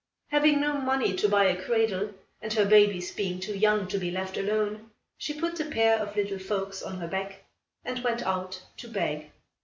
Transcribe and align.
Having 0.29 0.61
no 0.61 0.81
money 0.81 1.15
to 1.15 1.29
buy 1.29 1.43
a 1.45 1.63
cradle, 1.63 2.11
and 2.41 2.51
her 2.53 2.65
babies 2.65 3.11
being 3.11 3.39
too 3.39 3.55
young 3.55 3.87
to 3.89 3.99
be 3.99 4.09
left 4.09 4.35
alone, 4.35 4.89
she 5.19 5.39
put 5.39 5.57
the 5.57 5.65
pair 5.65 5.99
of 5.99 6.15
little 6.15 6.39
folks 6.39 6.81
on 6.81 6.97
her 6.99 7.07
back 7.07 7.43
and 7.85 8.03
went 8.03 8.23
out 8.23 8.63
to 8.77 8.87
beg. 8.87 9.29